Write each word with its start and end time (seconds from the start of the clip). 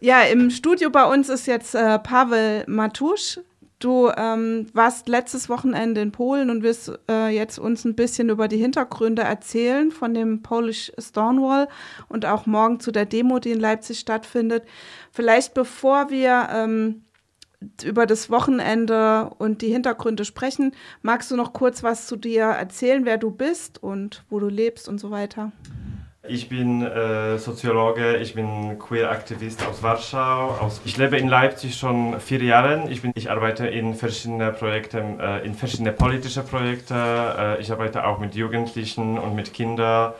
Ja, 0.00 0.22
im 0.22 0.50
Studio 0.50 0.90
bei 0.90 1.04
uns 1.04 1.28
ist 1.28 1.46
jetzt 1.46 1.74
äh, 1.74 1.98
Pavel 1.98 2.64
Matusch. 2.68 3.40
Du 3.80 4.10
ähm, 4.16 4.66
warst 4.72 5.08
letztes 5.08 5.48
Wochenende 5.48 6.00
in 6.00 6.12
Polen 6.12 6.50
und 6.50 6.62
wirst 6.62 6.92
äh, 7.08 7.28
jetzt 7.28 7.58
uns 7.58 7.84
ein 7.84 7.94
bisschen 7.94 8.28
über 8.28 8.48
die 8.48 8.56
Hintergründe 8.56 9.22
erzählen 9.22 9.90
von 9.92 10.14
dem 10.14 10.42
Polish 10.42 10.92
Stonewall 10.98 11.68
und 12.08 12.26
auch 12.26 12.46
morgen 12.46 12.80
zu 12.80 12.90
der 12.90 13.06
Demo, 13.06 13.38
die 13.38 13.52
in 13.52 13.60
Leipzig 13.60 14.00
stattfindet. 14.00 14.64
Vielleicht 15.12 15.54
bevor 15.54 16.10
wir 16.10 16.48
ähm, 16.52 17.04
über 17.84 18.06
das 18.06 18.30
Wochenende 18.30 19.30
und 19.38 19.62
die 19.62 19.72
Hintergründe 19.72 20.24
sprechen, 20.24 20.72
magst 21.02 21.30
du 21.30 21.36
noch 21.36 21.52
kurz 21.52 21.82
was 21.82 22.06
zu 22.06 22.16
dir 22.16 22.44
erzählen, 22.44 23.04
wer 23.04 23.18
du 23.18 23.30
bist 23.30 23.82
und 23.82 24.24
wo 24.28 24.38
du 24.38 24.48
lebst 24.48 24.88
und 24.88 24.98
so 24.98 25.10
weiter? 25.10 25.52
Ich 26.28 26.48
bin 26.48 26.82
äh, 26.82 27.38
Soziologe, 27.38 28.16
ich 28.18 28.34
bin 28.34 28.78
Queer-Aktivist 28.78 29.66
aus 29.66 29.82
Warschau. 29.82 30.58
Aus, 30.60 30.80
ich 30.84 30.98
lebe 30.98 31.16
in 31.16 31.26
Leipzig 31.28 31.76
schon 31.76 32.20
vier 32.20 32.42
Jahre. 32.42 32.84
Ich, 32.90 33.02
ich 33.14 33.30
arbeite 33.30 33.66
in 33.66 33.94
verschiedenen 33.94 34.54
Projekten, 34.54 35.18
äh, 35.20 35.40
in 35.40 35.54
verschiedene 35.54 35.92
politische 35.92 36.42
Projekte. 36.42 36.94
Äh, 36.94 37.60
ich 37.60 37.72
arbeite 37.72 38.06
auch 38.06 38.18
mit 38.18 38.34
Jugendlichen 38.34 39.18
und 39.18 39.34
mit 39.34 39.54
Kindern. 39.54 40.12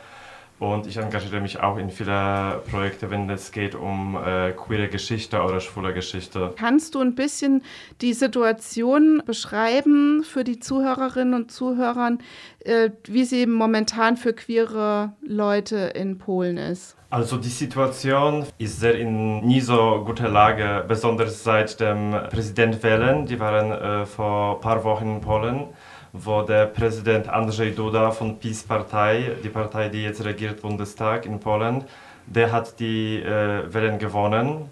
Und 0.59 0.87
ich 0.87 0.97
engagiere 0.97 1.39
mich 1.39 1.61
auch 1.61 1.77
in 1.77 1.89
viele 1.89 2.61
Projekte, 2.69 3.09
wenn 3.09 3.29
es 3.29 3.53
geht 3.53 3.75
um 3.75 4.17
äh, 4.17 4.51
queere 4.51 4.89
Geschichte 4.89 5.41
oder 5.41 5.61
schwule 5.61 5.93
Geschichte. 5.93 6.53
Kannst 6.57 6.95
du 6.95 6.99
ein 6.99 7.15
bisschen 7.15 7.63
die 8.01 8.13
Situation 8.13 9.23
beschreiben 9.25 10.23
für 10.23 10.43
die 10.43 10.59
Zuhörerinnen 10.59 11.33
und 11.33 11.51
Zuhörer, 11.51 12.17
äh, 12.59 12.89
wie 13.05 13.23
sie 13.23 13.45
momentan 13.45 14.17
für 14.17 14.33
queere 14.33 15.13
Leute 15.21 15.77
in 15.95 16.17
Polen 16.17 16.57
ist? 16.57 16.97
Also 17.09 17.37
die 17.37 17.47
Situation 17.49 18.45
ist 18.57 18.81
sehr 18.81 18.99
in 18.99 19.39
nie 19.39 19.61
so 19.61 20.03
guter 20.05 20.27
Lage, 20.27 20.83
besonders 20.87 21.43
seit 21.43 21.79
dem 21.79 22.11
Präsidentwahlen. 22.29 23.25
Die 23.25 23.39
waren 23.39 23.71
äh, 23.71 24.05
vor 24.05 24.55
ein 24.55 24.61
paar 24.61 24.83
Wochen 24.83 25.15
in 25.15 25.21
Polen 25.21 25.67
wo 26.13 26.41
der 26.41 26.65
Präsident 26.65 27.29
Andrzej 27.29 27.71
Duda 27.71 28.11
von 28.11 28.39
PiS-Partei, 28.39 29.35
die 29.43 29.49
Partei, 29.49 29.89
die 29.89 30.03
jetzt 30.03 30.23
regiert 30.23 30.61
Bundestag 30.61 31.25
in 31.25 31.39
Polen, 31.39 31.83
der 32.25 32.51
hat 32.51 32.79
die 32.79 33.21
äh, 33.21 33.73
Wahlen 33.73 33.99
gewonnen. 33.99 34.69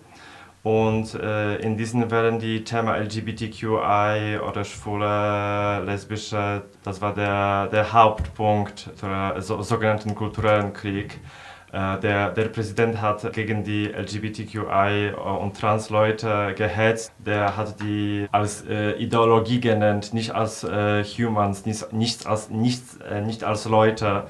Und 0.63 1.13
äh, 1.13 1.55
in 1.58 1.77
diesen 1.77 2.11
Wahlen 2.11 2.39
die 2.39 2.63
Thema 2.63 2.97
LGBTQI 2.97 4.39
oder 4.39 4.63
schwule, 4.65 5.83
lesbische, 5.85 6.63
das 6.83 7.02
war 7.02 7.13
der, 7.13 7.67
der 7.67 7.93
Hauptpunkt 7.93 8.89
der 9.02 9.41
so, 9.41 9.61
sogenannten 9.61 10.13
kulturellen 10.13 10.73
Krieg. 10.73 11.19
Äh, 11.71 11.99
der, 11.99 12.31
der 12.31 12.45
Präsident 12.45 13.01
hat 13.01 13.33
gegen 13.33 13.63
die 13.63 13.87
LGBTQI 13.87 15.13
und 15.13 15.59
Trans-Leute 15.59 16.53
gehetzt. 16.55 17.11
Der 17.19 17.57
hat 17.57 17.81
die 17.81 18.27
als 18.31 18.65
äh, 18.65 18.91
Ideologie 18.93 19.59
genannt, 19.59 20.13
nicht 20.13 20.31
als 20.31 20.63
äh, 20.63 21.03
Humans, 21.03 21.65
nicht, 21.65 21.91
nicht, 21.91 22.25
als, 22.25 22.49
nicht, 22.49 22.83
äh, 23.09 23.21
nicht 23.21 23.43
als 23.43 23.65
Leute. 23.65 24.27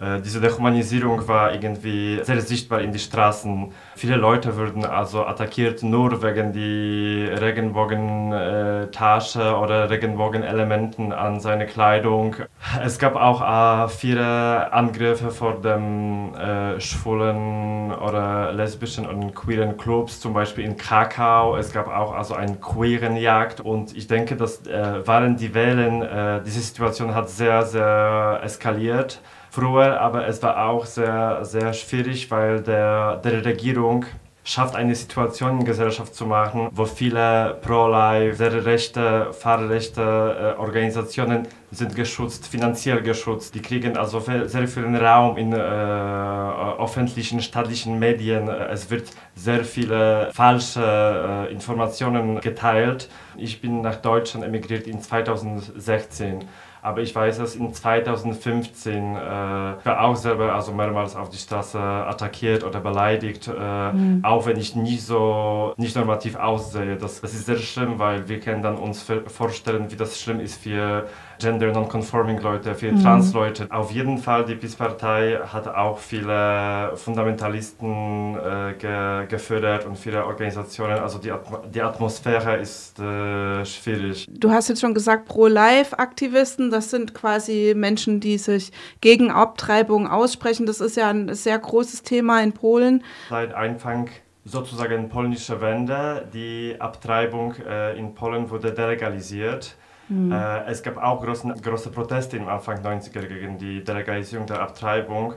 Äh, 0.00 0.20
diese 0.22 0.40
Dehumanisierung 0.40 1.28
war 1.28 1.52
irgendwie 1.52 2.20
sehr 2.22 2.40
sichtbar 2.40 2.80
in 2.80 2.92
den 2.92 2.98
Straßen. 2.98 3.70
Viele 3.94 4.16
Leute 4.16 4.56
wurden 4.56 4.86
also 4.86 5.26
attackiert 5.26 5.82
nur 5.82 6.22
wegen 6.22 6.52
die 6.52 7.26
Regenbogentasche 7.26 9.42
äh, 9.42 9.52
oder 9.52 9.90
Regenbogenelementen 9.90 11.12
an 11.12 11.40
seine 11.40 11.66
Kleidung. 11.66 12.36
Es 12.82 12.98
gab 12.98 13.14
auch 13.14 13.42
äh, 13.42 13.88
viele 13.88 14.72
Angriffe 14.72 15.30
vor 15.30 15.60
dem 15.60 16.34
schwulen 16.78 17.92
oder 17.92 18.52
lesbischen 18.52 19.06
und 19.06 19.34
queeren 19.34 19.76
Clubs, 19.76 20.20
zum 20.20 20.32
Beispiel 20.32 20.64
in 20.64 20.76
Krakau. 20.76 21.56
Es 21.56 21.72
gab 21.72 21.88
auch 21.88 22.14
also 22.14 22.34
eine 22.34 22.54
queeren 22.56 23.16
Jagd 23.16 23.60
und 23.60 23.96
ich 23.96 24.06
denke, 24.06 24.36
dass 24.36 24.66
äh, 24.66 25.06
während 25.06 25.40
die 25.40 25.54
Wahlen 25.54 26.02
äh, 26.02 26.40
diese 26.44 26.60
Situation 26.60 27.14
hat 27.14 27.28
sehr, 27.28 27.66
sehr 27.66 28.40
eskaliert 28.42 29.20
früher, 29.50 30.00
aber 30.00 30.26
es 30.26 30.42
war 30.42 30.68
auch 30.68 30.86
sehr, 30.86 31.44
sehr 31.44 31.72
schwierig, 31.72 32.30
weil 32.30 32.62
der, 32.62 33.16
der 33.16 33.44
Regierung 33.44 34.06
schafft 34.42 34.74
eine 34.74 34.94
Situation 34.94 35.60
in 35.60 35.64
Gesellschaft 35.64 36.14
zu 36.14 36.26
machen, 36.26 36.68
wo 36.72 36.84
viele 36.84 37.58
Pro-Life, 37.60 38.36
sehr 38.36 38.64
rechte, 38.64 39.32
fahrrechte 39.32 40.56
äh, 40.56 40.60
Organisationen 40.60 41.46
sind 41.70 41.94
geschützt, 41.94 42.46
finanziell 42.46 43.02
geschützt. 43.02 43.54
Die 43.54 43.62
kriegen 43.62 43.96
also 43.96 44.18
sehr 44.18 44.66
viel 44.66 44.96
Raum 44.96 45.36
in 45.36 45.52
äh, 45.52 45.56
öffentlichen, 45.56 47.40
staatlichen 47.40 47.98
Medien. 47.98 48.48
Es 48.48 48.90
wird 48.90 49.10
sehr 49.36 49.64
viele 49.64 50.30
falsche 50.32 51.46
äh, 51.48 51.52
Informationen 51.52 52.40
geteilt. 52.40 53.08
Ich 53.36 53.60
bin 53.60 53.82
nach 53.82 53.96
Deutschland 53.96 54.44
emigriert 54.44 54.86
in 54.86 55.00
2016. 55.00 56.44
Aber 56.82 57.00
ich 57.00 57.14
weiß, 57.14 57.38
dass 57.38 57.56
in 57.56 57.72
2015 57.72 59.16
äh, 59.16 59.18
war 59.18 60.00
auch 60.02 60.16
selber 60.16 60.54
also 60.54 60.72
mehrmals 60.72 61.16
auf 61.16 61.28
die 61.30 61.36
Straße 61.36 61.78
attackiert 61.78 62.64
oder 62.64 62.80
beleidigt, 62.80 63.48
äh, 63.48 63.92
mhm. 63.92 64.24
auch 64.24 64.46
wenn 64.46 64.56
ich 64.56 64.76
nie 64.76 64.96
so 64.96 65.74
nicht 65.76 65.96
normativ 65.96 66.36
aussehe. 66.36 66.96
Das, 66.96 67.20
das 67.20 67.34
ist 67.34 67.46
sehr 67.46 67.58
schlimm, 67.58 67.98
weil 67.98 68.28
wir 68.28 68.40
können 68.40 68.62
dann 68.62 68.76
uns 68.76 69.06
vorstellen, 69.26 69.90
wie 69.90 69.96
das 69.96 70.20
schlimm 70.20 70.40
ist 70.40 70.62
für 70.62 71.06
Gender 71.40 71.72
Non-Conforming 71.72 72.38
Leute, 72.40 72.74
für 72.74 72.92
mhm. 72.92 73.02
Trans-Leute. 73.02 73.66
Auf 73.70 73.90
jeden 73.90 74.18
Fall, 74.18 74.44
die 74.44 74.54
PiS-Partei 74.54 75.40
hat 75.52 75.66
auch 75.66 75.98
viele 75.98 76.92
Fundamentalisten 76.96 78.36
äh, 78.36 78.74
ge 78.78 79.26
gefördert 79.26 79.86
und 79.86 79.98
viele 79.98 80.24
Organisationen. 80.24 80.98
Also 80.98 81.18
die, 81.18 81.32
Atm 81.32 81.56
die 81.74 81.82
Atmosphäre 81.82 82.56
ist 82.56 82.98
äh, 82.98 83.64
schwierig. 83.64 84.28
Du 84.30 84.50
hast 84.50 84.68
jetzt 84.68 84.80
schon 84.80 84.94
gesagt, 84.94 85.26
Pro-Life-Aktivisten, 85.26 86.70
das 86.70 86.90
sind 86.90 87.14
quasi 87.14 87.72
Menschen, 87.76 88.20
die 88.20 88.38
sich 88.38 88.72
gegen 89.00 89.30
Abtreibung 89.30 90.06
aussprechen. 90.06 90.66
Das 90.66 90.80
ist 90.80 90.96
ja 90.96 91.08
ein 91.10 91.34
sehr 91.34 91.58
großes 91.58 92.02
Thema 92.02 92.42
in 92.42 92.52
Polen. 92.52 93.02
Seit 93.30 93.54
Anfang 93.54 94.10
sozusagen 94.44 95.08
polnische 95.08 95.60
Wende. 95.60 96.28
Die 96.32 96.76
Abtreibung 96.78 97.54
äh, 97.66 97.98
in 97.98 98.14
Polen 98.14 98.50
wurde 98.50 98.72
delegalisiert. 98.72 99.76
Mhm. 100.10 100.32
Äh, 100.32 100.64
es 100.64 100.82
gab 100.82 100.96
auch 100.98 101.22
großen, 101.22 101.54
große 101.62 101.90
Proteste 101.90 102.36
im 102.36 102.48
Anfang 102.48 102.82
90er 102.82 103.26
gegen 103.26 103.56
die 103.56 103.82
Delegalisierung 103.82 104.46
der 104.46 104.60
Abtreibung. 104.60 105.34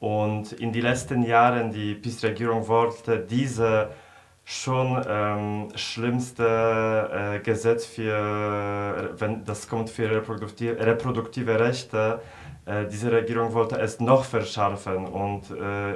Und 0.00 0.52
in 0.52 0.72
den 0.72 0.82
letzten 0.82 1.22
Jahren, 1.22 1.70
die 1.70 1.94
PiS-Regierung 1.94 2.66
wollte 2.66 3.18
diese 3.20 3.90
schon 4.44 5.02
ähm, 5.08 5.68
schlimmste 5.74 7.36
äh, 7.36 7.38
Gesetz 7.40 7.86
für, 7.86 9.14
wenn 9.16 9.44
das 9.44 9.68
kommt 9.68 9.88
für 9.88 10.10
reproduktive, 10.10 10.78
reproduktive 10.78 11.58
Rechte, 11.58 12.20
äh, 12.66 12.86
diese 12.86 13.12
Regierung 13.12 13.52
wollte 13.52 13.78
es 13.78 14.00
noch 14.00 14.24
verschärfen 14.24 15.06
und 15.06 15.50
äh, 15.50 15.94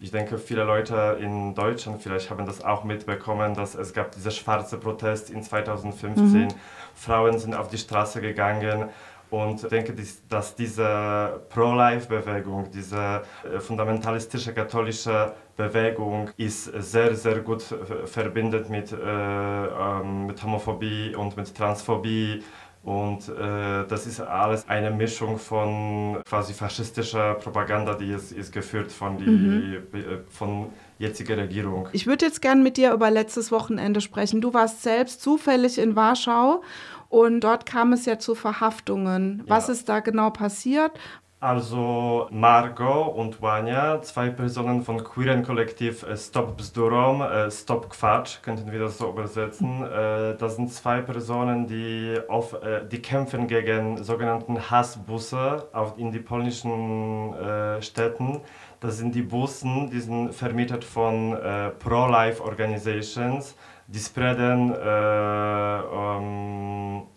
ich 0.00 0.10
denke, 0.12 0.38
viele 0.38 0.64
Leute 0.64 1.18
in 1.20 1.54
Deutschland 1.54 2.02
vielleicht 2.02 2.30
haben 2.30 2.46
das 2.46 2.64
auch 2.64 2.84
mitbekommen, 2.84 3.54
dass 3.54 3.74
es 3.74 3.92
gab 3.92 4.12
diese 4.12 4.30
schwarze 4.30 4.78
Protest 4.78 5.30
in 5.30 5.42
2015. 5.42 6.42
Mhm. 6.42 6.48
Frauen 6.94 7.38
sind 7.38 7.54
auf 7.54 7.68
die 7.68 7.78
Straße 7.78 8.20
gegangen 8.20 8.90
und 9.30 9.62
ich 9.64 9.68
denke, 9.68 9.92
dass 10.28 10.54
diese 10.54 11.40
Pro-Life-Bewegung, 11.48 12.70
diese 12.72 13.22
äh, 13.44 13.58
fundamentalistische 13.58 14.54
katholische 14.54 15.34
Bewegung 15.56 16.30
ist 16.36 16.64
sehr, 16.64 17.14
sehr 17.14 17.40
gut 17.40 17.62
verbindet 18.04 18.68
mit, 18.68 18.92
äh, 18.92 18.96
ähm, 18.96 20.26
mit 20.26 20.42
Homophobie 20.42 21.14
und 21.14 21.36
mit 21.36 21.54
Transphobie 21.54 22.42
und 22.86 23.28
äh, 23.28 23.84
das 23.88 24.06
ist 24.06 24.20
alles 24.20 24.68
eine 24.68 24.92
Mischung 24.92 25.38
von 25.38 26.22
quasi 26.24 26.52
faschistischer 26.52 27.34
Propaganda, 27.34 27.94
die 27.94 28.12
ist, 28.12 28.30
ist 28.30 28.52
geführt 28.52 28.92
von 28.92 29.18
die 29.18 29.24
mhm. 29.24 29.82
von 30.28 30.68
jetziger 30.96 31.36
Regierung. 31.36 31.88
Ich 31.90 32.06
würde 32.06 32.26
jetzt 32.26 32.40
gerne 32.40 32.62
mit 32.62 32.76
dir 32.76 32.92
über 32.92 33.10
letztes 33.10 33.50
Wochenende 33.50 34.00
sprechen. 34.00 34.40
Du 34.40 34.54
warst 34.54 34.84
selbst 34.84 35.20
zufällig 35.20 35.78
in 35.78 35.96
Warschau 35.96 36.62
und 37.08 37.40
dort 37.40 37.66
kam 37.66 37.92
es 37.92 38.06
ja 38.06 38.20
zu 38.20 38.36
Verhaftungen. 38.36 39.42
Ja. 39.46 39.56
Was 39.56 39.68
ist 39.68 39.88
da 39.88 39.98
genau 39.98 40.30
passiert? 40.30 40.92
Also 41.46 42.26
Margot 42.32 43.14
und 43.14 43.40
Wanya, 43.40 44.02
zwei 44.02 44.30
Personen 44.30 44.82
von 44.82 45.04
queeren 45.04 45.44
Kollektiv 45.44 46.02
äh, 46.02 46.16
Stop 46.16 46.56
Bzdurom, 46.56 47.22
äh, 47.22 47.52
Stop 47.52 47.88
Quatsch, 47.88 48.42
könnten 48.42 48.72
wir 48.72 48.80
das 48.80 48.98
so 48.98 49.10
übersetzen. 49.10 49.84
Äh, 49.84 50.36
das 50.38 50.56
sind 50.56 50.72
zwei 50.72 51.02
Personen, 51.02 51.68
die, 51.68 52.18
auf, 52.26 52.56
die 52.90 53.00
kämpfen 53.00 53.46
gegen 53.46 54.02
sogenannten 54.02 54.58
Hassbusse 54.72 55.68
in 55.96 56.10
die 56.10 56.18
polnischen 56.18 57.32
Städten. 57.80 58.40
Das 58.80 58.98
sind 58.98 59.14
die 59.14 59.22
Bussen, 59.22 59.88
die 59.88 60.00
sind 60.00 60.34
vermietet 60.34 60.82
von 60.82 61.38
Pro-Life 61.78 62.42
Organizations. 62.42 63.54
Die 63.88 64.00
spreaden 64.00 64.72
äh, 64.72 65.82
um, 65.94 67.02
äh, 67.02 67.15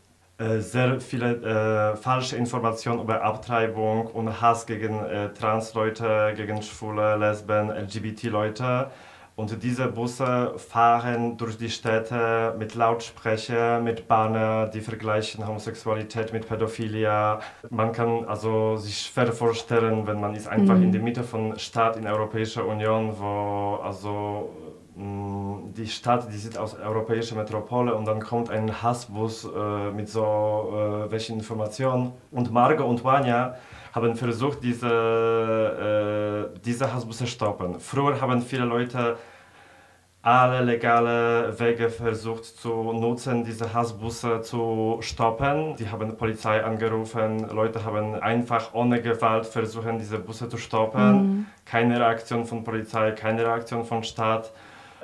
sehr 0.60 1.02
viele 1.02 1.94
äh, 1.94 1.96
falsche 1.98 2.38
Informationen 2.38 3.02
über 3.02 3.22
Abtreibung 3.24 4.08
und 4.08 4.42
Hass 4.42 4.66
gegen 4.66 5.04
äh, 5.04 5.34
Trans-Leute, 5.34 6.34
gegen 6.36 6.62
Schwule, 6.62 7.18
Lesben, 7.18 7.70
LGBT-Leute. 7.70 8.90
Und 9.36 9.64
diese 9.64 9.88
Busse 9.88 10.54
fahren 10.58 11.38
durch 11.38 11.58
die 11.58 11.70
Städte 11.70 12.54
mit 12.60 12.76
Lautsprecher, 12.76 13.80
mit 13.80 14.06
Banner, 14.08 14.68
die 14.68 14.82
vergleichen 14.82 15.48
Homosexualität 15.48 16.34
mit 16.34 16.46
Pädophilia. 16.48 17.40
Man 17.70 17.94
kann 17.94 18.26
also 18.26 18.76
sich 18.76 18.98
schwer 19.00 19.32
vorstellen, 19.32 20.06
wenn 20.08 20.20
man 20.20 20.36
ist 20.36 20.50
einfach 20.50 20.76
mhm. 20.76 20.84
in 20.84 20.92
der 20.92 21.02
Mitte 21.02 21.24
von 21.24 21.58
Stadt 21.58 21.96
in 21.96 22.04
der 22.04 22.16
Europäischen 22.16 22.64
Union, 22.64 23.14
wo 23.18 23.80
also 23.82 24.50
die 25.00 25.88
Stadt, 25.88 26.28
die 26.32 26.38
sieht 26.38 26.58
aus 26.58 26.76
europäischer 26.76 27.36
Metropole 27.36 27.96
und 27.96 28.06
dann 28.06 28.20
kommt 28.20 28.50
ein 28.50 28.82
Hassbus 28.82 29.46
äh, 29.46 29.92
mit 29.92 30.10
so 30.10 30.74
äh, 31.08 31.12
welchen 31.12 31.38
Informationen. 31.38 32.12
Und 32.32 32.52
Margot 32.52 32.86
und 32.86 33.04
Vanya 33.04 33.56
haben 33.94 34.16
versucht, 34.16 34.62
diese, 34.62 36.50
äh, 36.54 36.60
diese 36.66 36.94
Hassbusse 36.94 37.28
stoppen. 37.28 37.80
Früher 37.80 38.20
haben 38.20 38.42
viele 38.42 38.66
Leute 38.66 39.18
alle 40.22 40.66
legale 40.66 41.58
Wege 41.58 41.90
versucht 41.90 42.44
zu 42.44 42.92
nutzen, 42.92 43.46
diese 43.46 43.74
Hassbusse 43.74 44.42
zu 44.42 44.98
stoppen. 45.00 45.78
Die 45.78 45.90
haben 45.90 46.10
die 46.10 46.16
Polizei 46.16 46.62
angerufen, 46.62 47.48
Leute 47.50 47.86
haben 47.86 48.16
einfach 48.16 48.74
ohne 48.74 49.02
Gewalt 49.02 49.46
versucht, 49.46 49.88
diese 49.98 50.20
Busse 50.20 50.50
zu 50.50 50.58
stoppen. 50.58 51.12
Mhm. 51.12 51.46
Keine 51.64 52.00
Reaktion 52.02 52.44
von 52.44 52.66
Polizei, 52.66 53.12
keine 53.12 53.46
Reaktion 53.46 53.86
von 53.86 54.04
Staat. 54.04 54.52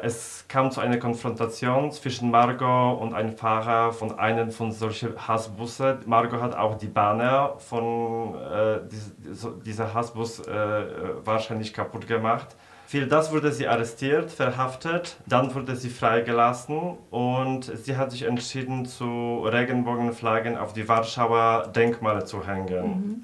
Es 0.05 0.45
kam 0.47 0.69
zu 0.69 0.81
einer 0.81 0.97
Konfrontation 0.97 1.91
zwischen 1.91 2.29
Margot 2.29 3.01
und 3.01 3.15
einem 3.15 3.35
Fahrer 3.35 3.91
von 3.91 4.19
einem 4.19 4.51
von 4.51 4.71
solchen 4.71 5.15
Hassbussen. 5.27 5.97
Margot 6.05 6.39
hat 6.39 6.55
auch 6.55 6.75
die 6.77 6.85
Banner 6.85 7.55
von 7.57 8.35
äh, 8.35 8.81
dieser 9.65 9.95
Hassbus 9.95 10.41
äh, 10.41 10.85
wahrscheinlich 11.23 11.73
kaputt 11.73 12.05
gemacht. 12.05 12.55
Für 12.85 13.07
das 13.07 13.31
wurde 13.31 13.51
sie 13.51 13.67
arrestiert, 13.67 14.29
verhaftet, 14.29 15.17
dann 15.25 15.55
wurde 15.55 15.75
sie 15.75 15.89
freigelassen 15.89 16.99
und 17.09 17.63
sie 17.63 17.97
hat 17.97 18.11
sich 18.11 18.21
entschieden, 18.21 18.85
zu 18.85 19.39
Regenbogenflaggen 19.43 20.55
auf 20.55 20.73
die 20.73 20.87
Warschauer 20.87 21.71
Denkmale 21.75 22.25
zu 22.25 22.45
hängen. 22.45 22.87
Mhm. 22.87 23.23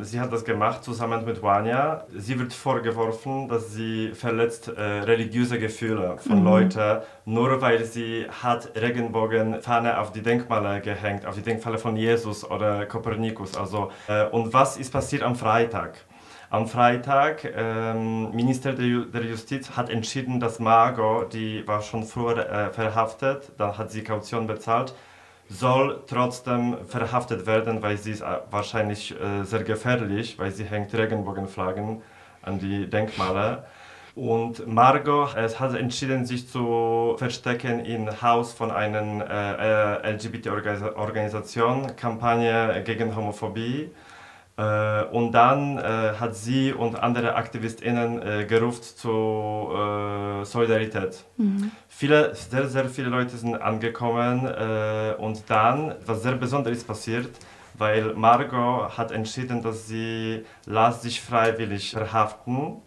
Sie 0.00 0.20
hat 0.20 0.32
das 0.32 0.44
gemacht 0.44 0.84
zusammen 0.84 1.24
mit 1.24 1.42
Wanya. 1.42 2.04
Sie 2.14 2.38
wird 2.38 2.52
vorgeworfen, 2.52 3.48
dass 3.48 3.72
sie 3.72 4.12
verletzt 4.14 4.68
äh, 4.68 4.80
religiöse 4.80 5.58
Gefühle 5.58 6.18
von 6.18 6.38
mhm. 6.40 6.44
Leuten, 6.44 7.00
nur 7.24 7.60
weil 7.60 7.84
sie 7.84 8.26
hat 8.42 8.70
Regenbogenfahne 8.76 9.98
auf 9.98 10.12
die 10.12 10.22
Denkmale 10.22 10.80
gehängt, 10.80 11.26
auf 11.26 11.34
die 11.34 11.42
Denkmale 11.42 11.78
von 11.78 11.96
Jesus 11.96 12.48
oder 12.48 12.86
Kopernikus. 12.86 13.56
Also, 13.56 13.90
äh, 14.06 14.26
und 14.26 14.52
was 14.52 14.76
ist 14.76 14.92
passiert 14.92 15.22
am 15.22 15.34
Freitag? 15.34 15.98
Am 16.50 16.66
Freitag, 16.66 17.44
ähm, 17.56 18.30
Minister 18.34 18.72
der 18.72 19.22
Justiz 19.24 19.70
hat 19.76 19.90
entschieden, 19.90 20.40
dass 20.40 20.60
Margot, 20.60 21.32
die 21.34 21.66
war 21.66 21.82
schon 21.82 22.04
früher 22.04 22.38
äh, 22.38 22.70
verhaftet, 22.70 23.52
dann 23.58 23.76
hat 23.76 23.90
sie 23.90 24.02
Kaution 24.02 24.46
bezahlt, 24.46 24.94
soll 25.48 26.02
trotzdem 26.06 26.76
verhaftet 26.86 27.46
werden, 27.46 27.82
weil 27.82 27.96
sie 27.96 28.12
ist 28.12 28.20
äh, 28.20 28.38
wahrscheinlich 28.50 29.18
äh, 29.18 29.44
sehr 29.44 29.64
gefährlich, 29.64 30.38
weil 30.38 30.50
sie 30.52 30.64
hängt 30.64 30.94
Regenbogenflaggen 30.94 32.02
an 32.42 32.58
die 32.58 32.88
Denkmale. 32.88 33.64
Und 34.14 34.66
Margot 34.66 35.34
es 35.36 35.60
hat 35.60 35.74
entschieden, 35.74 36.26
sich 36.26 36.48
zu 36.48 37.14
verstecken 37.18 37.84
im 37.84 38.20
Haus 38.20 38.52
von 38.52 38.70
einer 38.70 39.24
äh, 39.30 40.08
äh 40.08 40.12
LGBT-Organisation, 40.14 41.94
Kampagne 41.96 42.82
gegen 42.84 43.14
Homophobie. 43.14 43.90
Äh, 44.58 45.04
und 45.12 45.30
dann 45.32 45.78
äh, 45.78 46.14
hat 46.18 46.34
sie 46.34 46.72
und 46.72 47.00
andere 47.00 47.36
AktivistInnen 47.36 48.20
äh, 48.20 48.44
gerufen 48.44 48.82
zur 48.82 50.44
Solidarität. 50.44 51.24
Mhm. 51.36 51.70
Viele, 51.88 52.34
sehr, 52.34 52.66
sehr 52.68 52.88
viele 52.88 53.08
Leute 53.08 53.36
sind 53.36 53.54
angekommen 53.54 54.46
und 55.18 55.42
dann, 55.48 55.94
was 56.06 56.22
sehr 56.22 56.36
Besonderes 56.36 56.84
passiert, 56.84 57.30
weil 57.74 58.14
Margot 58.14 58.96
hat 58.96 59.10
entschieden, 59.10 59.62
dass 59.62 59.88
sie 59.88 60.44
lässt 60.66 61.02
sich 61.02 61.20
freiwillig 61.20 61.90
verhaften, 61.90 62.82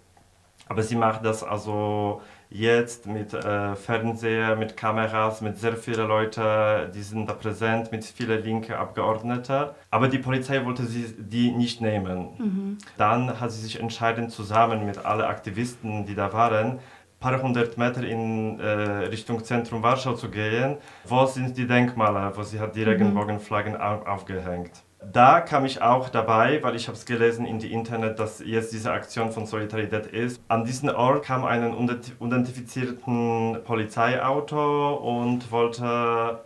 aber 0.67 0.83
sie 0.83 0.95
macht 0.95 1.25
das 1.25 1.43
also 1.43 2.21
jetzt 2.49 3.07
mit 3.07 3.33
äh, 3.33 3.75
Fernseher, 3.75 4.55
mit 4.55 4.75
Kameras, 4.75 5.41
mit 5.41 5.57
sehr 5.57 5.77
vielen 5.77 6.07
Leuten, 6.07 6.91
die 6.93 7.01
sind 7.01 7.27
da 7.29 7.33
präsent, 7.33 7.91
mit 7.91 8.03
vielen 8.03 8.43
linken 8.43 8.73
Abgeordneten. 8.73 9.69
Aber 9.89 10.07
die 10.09 10.17
Polizei 10.17 10.63
wollte 10.65 10.83
sie 10.83 11.15
die 11.17 11.51
nicht 11.51 11.81
nehmen. 11.81 12.29
Mhm. 12.37 12.77
Dann 12.97 13.39
hat 13.39 13.51
sie 13.51 13.61
sich 13.61 13.79
entschieden, 13.79 14.29
zusammen 14.29 14.85
mit 14.85 15.05
allen 15.05 15.21
Aktivisten, 15.25 16.05
die 16.05 16.15
da 16.15 16.33
waren, 16.33 16.79
paar 17.21 17.41
hundert 17.41 17.77
Meter 17.77 18.03
in 18.03 18.59
äh, 18.59 18.65
Richtung 19.07 19.43
Zentrum 19.43 19.83
Warschau 19.83 20.13
zu 20.13 20.29
gehen. 20.29 20.77
Wo 21.05 21.25
sind 21.25 21.55
die 21.55 21.67
Denkmale, 21.67 22.33
wo 22.35 22.43
sie 22.43 22.59
hat 22.59 22.75
die 22.75 22.81
mhm. 22.81 22.89
Regenbogenflaggen 22.89 23.77
aufgehängt? 23.77 24.71
Da 25.03 25.41
kam 25.41 25.65
ich 25.65 25.81
auch 25.81 26.09
dabei, 26.09 26.61
weil 26.61 26.75
ich 26.75 26.87
habe 26.87 26.95
es 26.95 27.07
gelesen 27.07 27.45
in 27.45 27.57
die 27.57 27.73
Internet, 27.73 28.19
dass 28.19 28.39
jetzt 28.39 28.71
diese 28.71 28.91
Aktion 28.91 29.31
von 29.31 29.47
Solidarität 29.47 30.05
ist. 30.05 30.39
An 30.47 30.63
diesen 30.63 30.91
Ort 30.91 31.25
kam 31.25 31.43
ein 31.43 31.73
identifizierten 32.19 33.63
Polizeiauto 33.63 34.93
und 34.93 35.51
wollte 35.51 36.41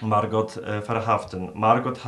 Margot 0.00 0.56
äh, 0.56 0.82
verhaften. 0.82 1.50
Margot 1.54 2.00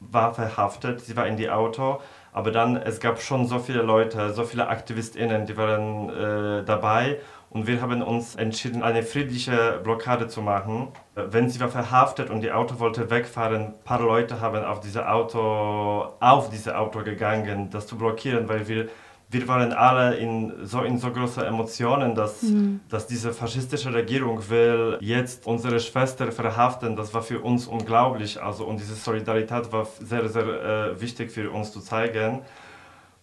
war 0.00 0.34
verhaftet, 0.34 1.00
sie 1.00 1.16
war 1.16 1.26
in 1.26 1.38
die 1.38 1.48
Auto, 1.48 2.00
aber 2.32 2.50
dann 2.50 2.76
es 2.76 3.00
gab 3.00 3.20
schon 3.22 3.46
so 3.46 3.58
viele 3.58 3.80
Leute, 3.80 4.34
so 4.34 4.44
viele 4.44 4.68
AktivistInnen, 4.68 5.46
die 5.46 5.56
waren 5.56 6.10
äh, 6.10 6.64
dabei 6.64 7.20
und 7.50 7.66
wir 7.66 7.80
haben 7.80 8.02
uns 8.02 8.34
entschieden, 8.34 8.82
eine 8.82 9.02
friedliche 9.02 9.80
Blockade 9.82 10.28
zu 10.28 10.42
machen. 10.42 10.88
Wenn 11.14 11.48
sie 11.48 11.60
war 11.60 11.68
verhaftet 11.68 12.28
und 12.28 12.40
die 12.40 12.52
Auto 12.52 12.78
wollte 12.80 13.08
wegfahren, 13.08 13.66
ein 13.66 13.74
paar 13.84 14.00
Leute 14.00 14.40
haben 14.40 14.64
auf 14.64 14.80
dieses 14.80 15.02
Auto, 15.02 16.12
auf 16.20 16.50
dieses 16.50 16.72
Auto 16.72 17.02
gegangen, 17.02 17.70
das 17.70 17.86
zu 17.86 17.96
blockieren, 17.96 18.48
weil 18.48 18.66
wir, 18.68 18.88
wir 19.30 19.48
waren 19.48 19.72
alle 19.72 20.16
in 20.16 20.52
so, 20.64 20.82
in 20.82 20.98
so 20.98 21.10
große 21.10 21.46
Emotionen, 21.46 22.14
dass, 22.14 22.42
mhm. 22.42 22.80
dass 22.88 23.06
diese 23.06 23.32
faschistische 23.32 23.94
Regierung 23.94 24.50
will 24.50 24.98
jetzt 25.00 25.46
unsere 25.46 25.80
Schwester 25.80 26.30
verhaften. 26.32 26.96
Das 26.96 27.14
war 27.14 27.22
für 27.22 27.40
uns 27.40 27.66
unglaublich. 27.66 28.42
Also, 28.42 28.64
und 28.64 28.80
diese 28.80 28.94
Solidarität 28.94 29.72
war 29.72 29.86
sehr, 30.00 30.28
sehr 30.28 30.46
äh, 30.46 31.00
wichtig 31.00 31.30
für 31.30 31.50
uns 31.50 31.72
zu 31.72 31.80
zeigen. 31.80 32.42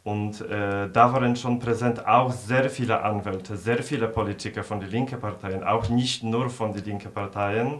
Und 0.03 0.41
äh, 0.41 0.89
da 0.89 1.13
waren 1.13 1.35
schon 1.35 1.59
präsent 1.59 2.05
auch 2.05 2.31
sehr 2.31 2.69
viele 2.69 3.01
Anwälte, 3.01 3.55
sehr 3.55 3.81
viele 3.81 4.09
Politiker 4.09 4.63
von 4.63 4.81
den 4.81 4.89
linken 4.89 5.19
Parteien, 5.19 5.63
auch 5.63 5.87
nicht 5.87 6.23
nur 6.23 6.49
von 6.49 6.73
den 6.73 6.83
linken 6.83 7.11
Parteien. 7.11 7.79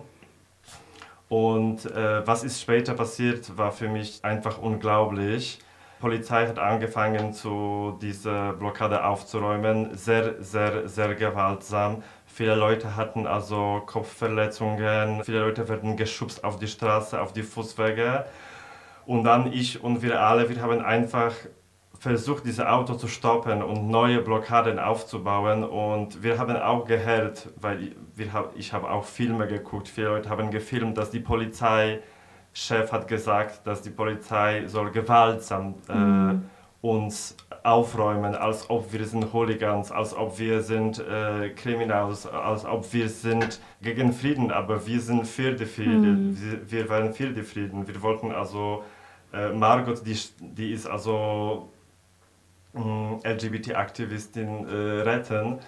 Und 1.28 1.86
äh, 1.92 2.26
was 2.26 2.44
ist 2.44 2.62
später 2.62 2.94
passiert, 2.94 3.58
war 3.58 3.72
für 3.72 3.90
mich 3.90 4.24
einfach 4.24 4.58
unglaublich. 4.58 5.60
Die 5.98 6.02
Polizei 6.02 6.48
hat 6.48 6.60
angefangen, 6.60 7.34
zu 7.34 7.98
dieser 8.02 8.54
Blockade 8.54 9.04
aufzuräumen, 9.04 9.98
sehr, 9.98 10.42
sehr, 10.42 10.88
sehr 10.88 11.16
gewaltsam. 11.16 12.04
Viele 12.26 12.56
Leute 12.56 12.96
hatten 12.96 13.28
also 13.28 13.82
Kopfverletzungen, 13.86 15.24
viele 15.24 15.40
Leute 15.40 15.68
werden 15.68 15.98
geschubst 15.98 16.44
auf 16.44 16.58
die 16.58 16.68
Straße, 16.68 17.20
auf 17.20 17.34
die 17.34 17.44
Fußwege. 17.44 18.26
Und 19.06 19.24
dann 19.26 19.52
ich 19.52 19.84
und 19.84 20.02
wir 20.02 20.22
alle, 20.22 20.50
wir 20.50 20.62
haben 20.62 20.82
einfach 20.82 21.34
versucht, 22.04 22.46
dieses 22.46 22.60
Auto 22.60 22.96
zu 22.96 23.08
stoppen 23.08 23.64
und 23.64 23.88
neue 23.88 24.20
Blockaden 24.20 24.78
aufzubauen. 24.78 25.64
Und 25.64 26.22
wir 26.22 26.38
haben 26.38 26.58
auch 26.58 26.84
gehört, 26.84 27.48
weil 27.56 27.96
wir, 28.14 28.52
ich 28.56 28.74
habe 28.74 28.90
auch 28.90 29.06
Filme 29.06 29.48
geguckt, 29.48 29.88
viele 29.88 30.10
Leute 30.10 30.30
haben 30.30 30.52
gefilmt, 30.52 30.98
dass 30.98 31.12
die 31.12 31.22
Polizeichef 31.22 32.02
hat 32.92 33.08
gesagt, 33.08 33.66
dass 33.66 33.84
die 33.84 33.90
Polizei 33.90 34.68
soll 34.68 34.92
gewaltsam 34.92 35.76
äh, 35.88 35.96
mhm. 35.96 36.50
uns 36.82 37.38
aufräumen, 37.64 38.36
als 38.36 38.70
ob 38.70 38.92
wir 38.92 39.06
sind 39.06 39.32
Hooligans, 39.32 39.90
als 39.90 40.14
ob 40.14 40.38
wir 40.38 40.62
sind 40.62 41.00
äh, 41.00 41.52
Kriminals, 41.52 42.28
als 42.28 42.66
ob 42.66 42.92
wir 42.92 43.08
sind 43.08 43.62
gegen 43.82 44.12
Frieden, 44.12 44.52
aber 44.52 44.86
wir 44.86 45.00
sind 45.00 45.26
für 45.26 45.54
den 45.54 45.68
Frieden, 45.68 46.32
mhm. 46.32 46.38
wir, 46.42 46.70
wir 46.70 46.90
waren 46.90 47.14
für 47.14 47.30
den 47.30 47.46
Frieden. 47.46 47.88
Wir 47.88 48.02
wollten 48.02 48.34
also 48.34 48.84
äh, 49.32 49.54
Margot, 49.54 50.06
die, 50.06 50.18
die 50.42 50.74
ist 50.74 50.86
also 50.86 51.70
LGBT-Aktivistin 52.74 54.68
äh, 54.68 55.02
retten. 55.02 55.60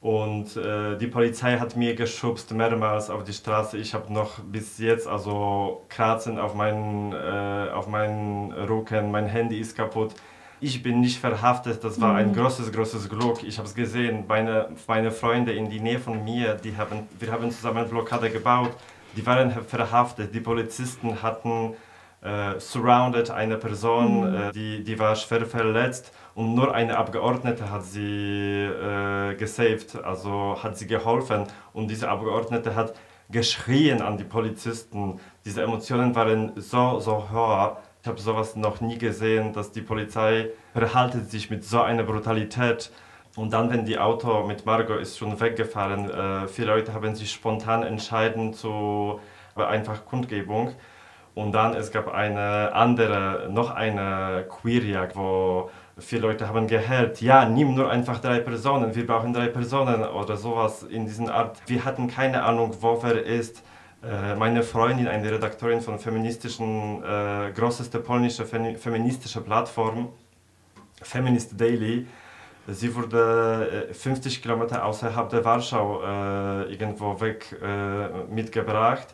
Und 0.00 0.56
äh, 0.58 0.98
die 0.98 1.06
Polizei 1.06 1.56
hat 1.58 1.76
mir 1.76 1.94
geschubst 1.94 2.52
mehrmals 2.52 3.08
auf 3.08 3.24
die 3.24 3.32
Straße. 3.32 3.78
Ich 3.78 3.94
habe 3.94 4.12
noch 4.12 4.38
bis 4.40 4.78
jetzt 4.78 5.08
also 5.08 5.86
Kratzen 5.88 6.38
auf 6.38 6.54
meinen, 6.54 7.12
äh, 7.14 7.70
auf 7.72 7.86
meinen 7.86 8.52
Rücken. 8.52 9.10
Mein 9.10 9.26
Handy 9.26 9.58
ist 9.58 9.74
kaputt. 9.74 10.14
Ich 10.60 10.82
bin 10.82 11.00
nicht 11.00 11.18
verhaftet. 11.18 11.82
Das 11.82 12.00
war 12.02 12.12
mhm. 12.12 12.18
ein 12.18 12.34
großes, 12.34 12.70
großes 12.70 13.08
Glück. 13.08 13.42
Ich 13.44 13.56
habe 13.56 13.66
es 13.66 13.74
gesehen. 13.74 14.24
Meine, 14.28 14.68
meine 14.86 15.10
Freunde 15.10 15.52
in 15.52 15.70
die 15.70 15.80
Nähe 15.80 15.98
von 15.98 16.22
mir, 16.22 16.54
die 16.54 16.76
haben, 16.76 17.08
wir 17.18 17.32
haben 17.32 17.50
zusammen 17.50 17.78
eine 17.78 17.88
Blockade 17.88 18.28
gebaut. 18.28 18.72
Die 19.16 19.24
waren 19.24 19.52
verhaftet. 19.52 20.34
Die 20.34 20.40
Polizisten 20.40 21.22
hatten 21.22 21.76
äh, 22.24 22.58
surrounded 22.58 23.30
eine 23.30 23.56
Person, 23.58 24.30
Mhm. 24.30 24.34
äh, 24.36 24.52
die, 24.52 24.82
die 24.84 24.98
war 24.98 25.14
schwer 25.16 25.44
verletzt 25.46 26.12
und 26.34 26.54
nur 26.54 26.74
eine 26.74 26.96
Abgeordnete 26.96 27.70
hat 27.70 27.84
sie 27.84 28.62
äh, 28.64 29.34
gesaved, 29.36 30.02
also 30.04 30.56
hat 30.62 30.76
sie 30.78 30.86
geholfen 30.86 31.46
und 31.72 31.88
diese 31.88 32.08
Abgeordnete 32.08 32.74
hat 32.74 32.94
geschrien 33.30 34.02
an 34.02 34.16
die 34.18 34.24
Polizisten. 34.24 35.20
Diese 35.44 35.62
Emotionen 35.62 36.14
waren 36.14 36.52
so, 36.56 36.98
so 37.00 37.28
hoch. 37.32 37.76
Ich 38.02 38.08
habe 38.08 38.20
sowas 38.20 38.54
noch 38.56 38.80
nie 38.82 38.98
gesehen, 38.98 39.52
dass 39.54 39.72
die 39.72 39.80
Polizei 39.80 40.50
verhaltet 40.74 41.30
sich 41.30 41.50
mit 41.50 41.64
so 41.64 41.80
einer 41.80 42.02
Brutalität. 42.02 42.90
Und 43.36 43.52
dann, 43.52 43.70
wenn 43.70 43.84
die 43.86 43.98
Auto 43.98 44.44
mit 44.46 44.64
Margot 44.66 45.00
ist 45.00 45.18
schon 45.18 45.40
weggefahren, 45.40 46.10
äh, 46.10 46.46
viele 46.48 46.68
Leute 46.68 46.92
haben 46.94 47.14
sich 47.14 47.32
spontan 47.32 47.82
entschieden 47.82 48.52
zu 48.54 49.20
einfach 49.56 50.04
Kundgebung. 50.04 50.72
Und 51.34 51.52
dann 51.52 51.74
es 51.74 51.90
gab 51.90 52.08
eine 52.12 52.72
andere, 52.74 53.48
noch 53.50 53.70
eine 53.74 54.46
Queerjagd, 54.48 55.16
wo 55.16 55.70
viele 55.98 56.22
Leute 56.22 56.48
haben 56.48 56.66
gehört, 56.66 57.20
ja, 57.20 57.44
nimm 57.48 57.74
nur 57.74 57.90
einfach 57.90 58.20
drei 58.20 58.38
Personen, 58.40 58.94
wir 58.94 59.06
brauchen 59.06 59.32
drei 59.32 59.48
Personen 59.48 60.04
oder 60.04 60.36
sowas 60.36 60.82
in 60.84 61.06
diesen 61.06 61.28
Art. 61.28 61.60
Wir 61.66 61.84
hatten 61.84 62.06
keine 62.08 62.42
Ahnung, 62.44 62.74
wo 62.80 63.02
wer 63.02 63.24
ist. 63.24 63.62
Äh, 64.02 64.34
Meine 64.36 64.62
Freundin, 64.62 65.08
eine 65.08 65.30
Redakteurin 65.30 65.80
von 65.80 65.98
feministischen, 65.98 67.02
äh, 67.02 67.52
großeste 67.52 67.98
polnische 68.00 68.44
femi- 68.44 68.76
feministische 68.76 69.40
Plattform, 69.40 70.08
Feminist 71.02 71.58
Daily, 71.60 72.06
sie 72.68 72.94
wurde 72.94 73.88
äh, 73.90 73.94
50 73.94 74.40
Kilometer 74.42 74.84
außerhalb 74.84 75.28
der 75.30 75.44
Warschau 75.44 76.00
äh, 76.02 76.72
irgendwo 76.72 77.20
weg 77.20 77.56
äh, 77.62 78.32
mitgebracht. 78.32 79.08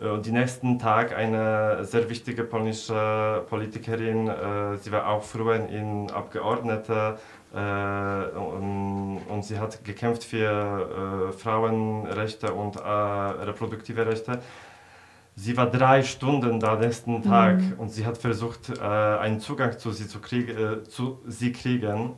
Äh, 0.00 0.08
Und 0.08 0.26
die 0.26 0.32
nächsten 0.32 0.78
Tag 0.78 1.16
eine 1.16 1.84
sehr 1.84 2.08
wichtige 2.08 2.44
polnische 2.44 3.44
Politikerin, 3.48 4.28
äh, 4.28 4.76
sie 4.78 4.92
war 4.92 5.08
auch 5.08 5.22
früher 5.22 5.68
in 5.68 6.10
Abgeordnete 6.10 7.18
äh, 7.54 8.38
und, 8.38 9.20
und 9.28 9.44
sie 9.44 9.58
hat 9.58 9.84
gekämpft 9.84 10.24
für 10.24 11.32
Frauenrechte 11.38 12.52
und 12.52 12.76
reproduktive 12.76 14.06
Rechte. 14.06 14.40
Sie 15.36 15.56
war 15.56 15.66
drei 15.66 16.02
Stunden 16.02 16.60
da 16.60 16.76
nächsten 16.76 17.22
Tag 17.22 17.60
und 17.78 17.90
sie 17.90 18.06
hat 18.06 18.18
versucht, 18.18 18.80
einen 18.80 19.40
Zugang 19.40 19.78
zu 19.78 19.90
sie 19.90 20.06
zu, 20.06 20.20
krieg, 20.20 20.54
zu 20.88 21.20
sie 21.26 21.52
kriegen. 21.52 22.12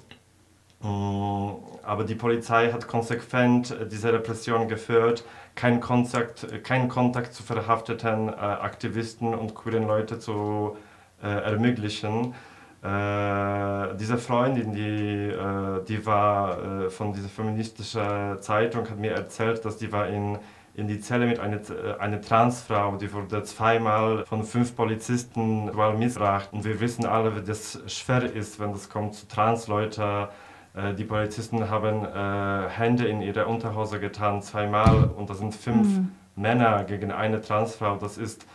Mm, 0.81 1.51
Aber 1.83 2.05
die 2.05 2.15
Polizei 2.15 2.71
hat 2.73 2.87
konsequent 2.87 3.75
diese 3.91 4.13
Repression 4.13 4.69
geführt, 4.69 5.25
keinen 5.57 5.81
Kontakt, 5.81 6.45
äh, 6.45 6.59
keinen 6.59 6.89
Kontakt 6.89 7.35
zu 7.35 7.43
verhafteten 7.43 8.29
äh, 8.29 8.33
Aktivisten 8.33 9.35
und 9.35 9.55
queeren 9.55 9.87
Leute 9.87 10.19
zu 10.19 10.77
äh, 11.23 11.27
ermöglichen. 11.27 12.35
Äh, 12.83 13.97
diese 13.97 14.19
Freundin, 14.19 14.73
die, 14.73 15.31
äh, 15.31 15.85
die 15.89 16.07
war 16.07 16.85
äh, 16.85 16.91
von 16.91 17.13
dieser 17.13 17.29
feministischen 17.29 18.41
Zeitung, 18.41 18.89
hat 18.89 18.99
mir 18.99 19.13
erzählt, 19.13 19.65
dass 19.65 19.79
die 19.79 19.91
war 19.91 20.07
in, 20.07 20.39
in 20.75 20.87
die 20.87 21.01
Zelle 21.01 21.27
mit 21.27 21.41
einer, 21.41 21.59
einer 21.99 22.21
Transfrau, 22.21 22.97
die 22.97 23.13
wurde 23.13 23.43
zweimal 23.43 24.25
von 24.27 24.45
fünf 24.45 24.77
Polizisten 24.77 25.71
missbraucht. 25.99 26.53
Und 26.53 26.65
wir 26.65 26.79
wissen 26.79 27.07
alle, 27.07 27.35
wie 27.35 27.43
das 27.43 27.81
schwer 27.87 28.33
ist, 28.33 28.61
wenn 28.61 28.71
es 28.71 28.89
kommt 28.89 29.15
zu 29.15 29.27
Transleuten. 29.27 30.29
Äh, 30.77 30.95
Die 30.95 31.05
Polizisten 31.05 31.69
haben 31.69 32.05
äh, 32.05 32.69
Hände 32.69 33.07
in 33.09 33.23
ihre 33.23 33.47
Unterhose 33.47 33.99
getan, 33.99 34.43
zweimal, 34.43 35.05
und 35.05 35.31
das 35.31 35.39
sind 35.39 35.55
fünf 35.55 36.01
Männer 36.37 36.85
gegen 36.85 37.11
eine 37.11 37.41
Transfrau. 37.41 37.97
Das 37.97 38.19
ist 38.19 38.47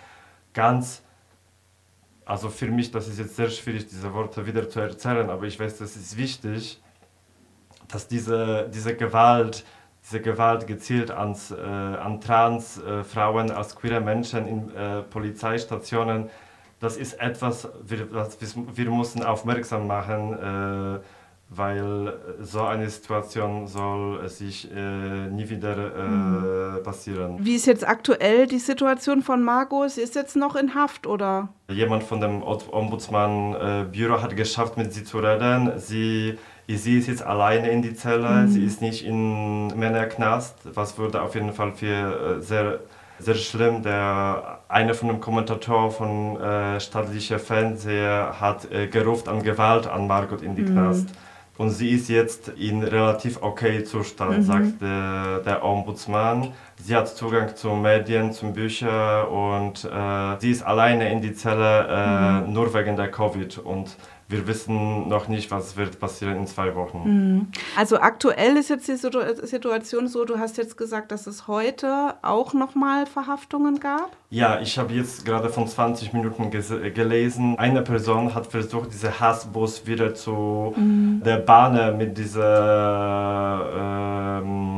ganz, 0.53 1.03
also 2.25 2.49
für 2.49 2.67
mich, 2.67 2.91
das 2.91 3.07
ist 3.07 3.19
jetzt 3.19 3.35
sehr 3.35 3.49
schwierig, 3.49 3.87
diese 3.87 4.13
Worte 4.13 4.45
wieder 4.45 4.69
zu 4.69 4.79
erzählen, 4.79 5.29
aber 5.29 5.45
ich 5.45 5.59
weiß, 5.59 5.79
das 5.79 5.95
ist 5.95 6.15
wichtig, 6.15 6.79
dass 7.87 8.07
diese, 8.07 8.69
diese 8.73 8.95
Gewalt, 8.95 9.65
diese 10.03 10.21
Gewalt 10.21 10.67
gezielt 10.67 11.11
ans, 11.11 11.51
äh, 11.51 11.55
an 11.59 12.21
Transfrauen 12.21 13.49
äh, 13.49 13.53
als 13.53 13.75
queere 13.75 13.99
Menschen 13.99 14.47
in 14.47 14.75
äh, 14.75 15.01
Polizeistationen, 15.01 16.29
das 16.79 16.97
ist 16.97 17.19
etwas, 17.19 17.67
wir, 17.83 18.11
wir, 18.11 18.27
wir 18.73 18.91
müssen 18.91 19.23
aufmerksam 19.23 19.85
machen, 19.87 20.33
äh, 20.33 20.99
weil 21.53 22.13
so 22.39 22.61
eine 22.61 22.89
Situation 22.89 23.67
soll 23.67 24.27
sich 24.29 24.71
äh, 24.71 25.27
nie 25.27 25.49
wieder 25.49 26.77
äh, 26.77 26.79
passieren. 26.79 27.39
Wie 27.41 27.55
ist 27.55 27.65
jetzt 27.65 27.85
aktuell 27.85 28.47
die 28.47 28.57
Situation 28.57 29.21
von 29.21 29.43
Margot? 29.43 29.91
Sie 29.91 29.99
ist 29.99 30.15
jetzt 30.15 30.37
noch 30.37 30.55
in 30.55 30.75
Haft 30.75 31.07
oder? 31.07 31.49
Jemand 31.69 32.03
von 32.03 32.21
dem 32.21 32.41
Ombudsmann-Büro 32.41 34.21
hat 34.21 34.37
geschafft, 34.37 34.77
mit 34.77 34.93
sie 34.93 35.03
zu 35.03 35.19
reden. 35.19 35.73
Sie, 35.75 36.37
sie 36.69 36.97
ist 36.97 37.07
jetzt 37.07 37.23
alleine 37.23 37.69
in 37.69 37.81
die 37.81 37.95
Zelle, 37.95 38.47
sie 38.47 38.63
ist 38.63 38.81
nicht 38.81 39.05
in 39.05 39.67
Männerknast, 39.77 40.55
was 40.73 40.97
würde 40.97 41.21
auf 41.21 41.35
jeden 41.35 41.51
Fall 41.51 41.73
für 41.73 42.37
äh, 42.37 42.41
sehr, 42.41 42.79
sehr 43.19 43.35
schlimm. 43.35 43.83
Der, 43.83 44.59
einer 44.69 44.93
von 44.93 45.09
den 45.09 45.19
Kommentatoren 45.19 45.91
von 45.91 46.39
äh, 46.39 46.79
staatlicher 46.79 47.39
Fernseher 47.39 48.39
hat 48.39 48.71
äh, 48.71 48.87
gerufen 48.87 49.27
an 49.27 49.43
Gewalt 49.43 49.85
an 49.85 50.07
Margot 50.07 50.41
in 50.41 50.55
die 50.55 50.63
Knast. 50.63 51.09
Und 51.61 51.69
sie 51.69 51.91
ist 51.91 52.09
jetzt 52.09 52.47
in 52.57 52.81
relativ 52.81 53.43
okay 53.43 53.83
Zustand, 53.83 54.43
sagt 54.43 54.81
der, 54.81 55.41
der 55.45 55.63
Ombudsmann. 55.63 56.53
Sie 56.83 56.95
hat 56.95 57.07
Zugang 57.07 57.55
zu 57.55 57.69
Medien, 57.69 58.31
zu 58.33 58.51
Büchern 58.51 59.27
und 59.27 59.85
äh, 59.85 60.39
sie 60.39 60.51
ist 60.51 60.63
alleine 60.63 61.11
in 61.11 61.21
die 61.21 61.33
Zelle 61.33 62.43
äh, 62.45 62.49
nur 62.49 62.73
wegen 62.73 62.95
der 62.95 63.11
Covid. 63.11 63.59
Und 63.59 63.95
wir 64.27 64.47
wissen 64.47 65.09
noch 65.09 65.27
nicht, 65.27 65.51
was 65.51 65.75
wird 65.75 65.99
passieren 65.99 66.37
in 66.37 66.47
zwei 66.47 66.73
Wochen. 66.73 67.51
Also 67.77 67.99
aktuell 67.99 68.55
ist 68.55 68.69
jetzt 68.69 68.87
die 68.87 68.95
Situ- 68.95 69.19
Situation 69.43 70.07
so, 70.07 70.23
du 70.23 70.39
hast 70.39 70.57
jetzt 70.57 70.77
gesagt, 70.77 71.11
dass 71.11 71.27
es 71.27 71.49
heute 71.49 72.15
auch 72.21 72.53
nochmal 72.53 73.05
Verhaftungen 73.07 73.81
gab. 73.81 74.09
Ja, 74.29 74.61
ich 74.61 74.79
habe 74.79 74.93
jetzt 74.93 75.25
gerade 75.25 75.49
von 75.49 75.67
20 75.67 76.13
Minuten 76.13 76.49
gelesen. 76.49 77.59
Eine 77.59 77.81
Person 77.81 78.33
hat 78.33 78.47
versucht, 78.47 78.93
diese 78.93 79.19
Hassbus 79.19 79.85
wieder 79.85 80.15
zu 80.15 80.73
der 80.77 81.35
Bahn 81.37 81.97
mit 81.97 82.17
dieser 82.17 84.39
ähm, 84.41 84.70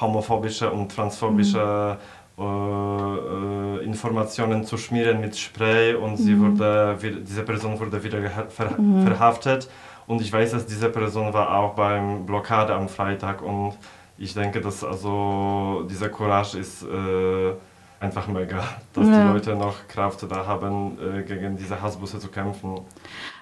homophobische 0.00 0.70
und 0.70 0.94
transphobische 0.94 1.96
äh, 2.38 2.42
äh, 2.42 3.84
Informationen 3.84 4.64
zu 4.64 4.76
schmieren 4.76 5.20
mit 5.20 5.36
Spray 5.36 5.94
und 5.94 6.16
sie 6.16 6.38
wurde, 6.38 6.96
wi- 7.00 7.22
diese 7.22 7.42
Person 7.42 7.78
wurde 7.78 8.02
wieder 8.02 8.20
ver 8.48 8.70
verhaftet. 9.04 9.68
Und 10.06 10.20
ich 10.20 10.32
weiß, 10.32 10.52
dass 10.52 10.66
diese 10.66 10.88
Person 10.88 11.32
war 11.32 11.56
auch 11.58 11.74
beim 11.74 12.26
Blockade 12.26 12.74
am 12.74 12.88
Freitag 12.88 13.42
und 13.42 13.72
ich 14.18 14.34
denke, 14.34 14.60
dass 14.60 14.84
also 14.84 15.84
dieser 15.90 16.08
Courage 16.08 16.58
ist 16.58 16.82
äh, 16.84 17.52
einfach 17.98 18.28
mega, 18.28 18.62
dass 18.92 19.06
Ja. 19.08 19.22
die 19.22 19.28
Leute 19.32 19.54
noch 19.56 19.74
Kraft 19.88 20.24
da 20.30 20.46
haben, 20.46 20.96
äh, 21.00 21.22
gegen 21.22 21.56
diese 21.56 21.80
Hassbusse 21.82 22.18
zu 22.20 22.28
kämpfen. 22.28 22.80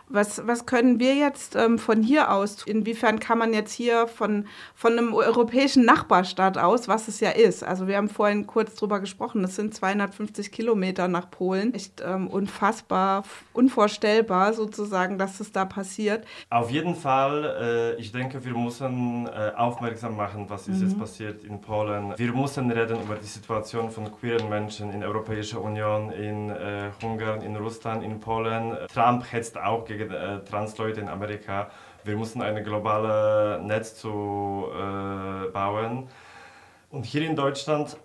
Was, 0.08 0.46
was 0.46 0.66
können 0.66 1.00
wir 1.00 1.14
jetzt 1.14 1.56
ähm, 1.56 1.78
von 1.78 2.02
hier 2.02 2.30
aus, 2.30 2.56
tun? 2.56 2.75
inwiefern 2.75 3.20
kann 3.20 3.38
man 3.38 3.54
jetzt 3.54 3.73
hier 3.73 4.06
von, 4.06 4.46
von 4.75 4.92
einem 4.92 5.14
europäischen 5.14 5.84
Nachbarstaat 5.87 6.58
aus, 6.58 6.88
was 6.88 7.08
es 7.08 7.20
ja 7.20 7.30
ist, 7.30 7.64
also 7.64 7.88
wir 7.88 7.96
haben 7.96 8.11
vorhin 8.11 8.46
kurz 8.46 8.75
drüber 8.75 9.00
gesprochen, 9.00 9.42
das 9.42 9.56
sind 9.56 9.75
250 9.75 10.52
Kilometer 10.52 11.08
nach 11.08 11.30
Polen, 11.30 11.73
echt 11.73 12.02
ähm, 12.06 12.28
unfassbar, 12.28 13.25
unvorstellbar 13.54 14.52
sozusagen, 14.52 15.16
dass 15.16 15.40
es 15.40 15.52
da 15.52 15.64
passiert. 15.64 16.26
Auf 16.50 16.70
jeden 16.70 16.94
Fall, 16.94 17.94
äh, 17.96 18.00
ich 18.00 18.12
denke, 18.12 18.44
wir 18.44 18.54
müssen 18.54 19.26
äh, 19.26 19.52
aufmerksam 19.56 20.16
machen, 20.16 20.44
was 20.49 20.68
ist 20.68 20.82
jetzt 20.82 20.99
passiert 20.99 21.44
in 21.44 21.61
Polen. 21.61 22.12
Wir 22.16 22.32
müssen 22.32 22.70
reden 22.70 23.00
über 23.00 23.16
die 23.16 23.26
Situation 23.26 23.90
von 23.90 24.12
queeren 24.12 24.49
Menschen 24.49 24.92
in 24.92 25.00
der 25.00 25.08
Europäischen 25.08 25.58
Union, 25.58 26.11
in 26.12 26.50
äh, 26.50 26.90
Ungarn, 27.02 27.40
in 27.42 27.56
Russland, 27.56 28.02
in 28.02 28.20
Polen. 28.20 28.76
Trump 28.92 29.25
hetzt 29.32 29.56
auch 29.58 29.84
gegen 29.84 29.94
äh, 30.01 30.45
Transleute 30.45 31.01
in 31.01 31.09
Amerika. 31.09 31.71
Wir 32.05 32.17
müssen 32.17 32.43
ein 32.43 32.63
globales 32.63 33.63
Netz 33.63 33.97
zu 33.97 34.67
äh, 34.73 35.51
bauen. 35.51 36.09
Und 36.91 37.07
hier 37.07 37.23
in 37.23 37.35
Deutschland 37.35 37.97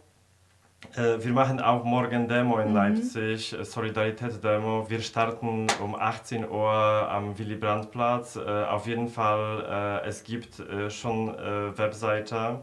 äh, 0.96 1.24
wir 1.24 1.34
machen 1.34 1.60
auch 1.60 1.84
morgen 1.84 2.28
Demo 2.28 2.58
in 2.60 2.74
Leipzig, 2.74 3.54
äh, 3.54 3.64
Solidaritätsdemo. 3.64 4.90
Wir 4.90 5.02
starten 5.02 5.68
um 5.84 5.94
18 5.94 6.50
Uhr 6.50 6.72
am 6.72 7.38
Willy 7.38 7.56
Brandt-Platz. 7.56 8.38
Äh, 8.38 8.64
auf 8.64 8.88
jeden 8.88 9.08
Fall, 9.08 10.02
äh, 10.04 10.08
es 10.08 10.24
gibt 10.24 10.60
äh, 10.60 10.90
schon 10.90 11.38
äh, 11.38 11.78
Webseite 11.78 12.62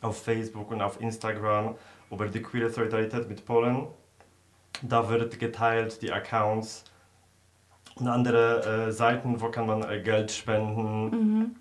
auf 0.00 0.22
Facebook 0.22 0.70
und 0.70 0.80
auf 0.80 1.00
Instagram 1.00 1.76
über 2.10 2.26
die 2.26 2.42
queere 2.42 2.70
Solidarität 2.70 3.28
mit 3.28 3.44
Polen. 3.44 3.86
Da 4.82 5.08
wird 5.08 5.38
geteilt 5.38 6.02
die 6.02 6.12
Accounts 6.12 6.84
und 7.98 8.08
andere 8.08 8.88
äh, 8.88 8.92
Seiten, 8.92 9.40
wo 9.40 9.48
kann 9.48 9.66
man 9.66 9.82
äh, 9.82 10.00
Geld 10.00 10.30
spenden. 10.30 11.56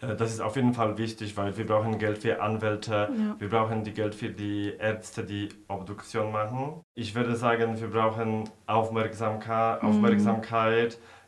Äh, 0.00 0.16
das 0.16 0.32
ist 0.32 0.40
auf 0.40 0.56
jeden 0.56 0.74
Fall 0.74 0.96
wichtig, 0.98 1.36
weil 1.36 1.56
wir 1.56 1.66
brauchen 1.66 1.98
Geld 1.98 2.18
für 2.18 2.40
Anwälte, 2.40 3.08
ja. 3.10 3.36
wir 3.38 3.48
brauchen 3.48 3.84
die 3.84 3.92
Geld 3.92 4.14
für 4.14 4.30
die 4.30 4.74
Ärzte, 4.78 5.24
die 5.24 5.48
Obduktion 5.68 6.30
machen. 6.32 6.80
Ich 6.94 7.14
würde 7.14 7.36
sagen, 7.36 7.80
wir 7.80 7.90
brauchen 7.90 8.48
Aufmerksamkeit. 8.66 9.82
Mhm. 9.82 9.88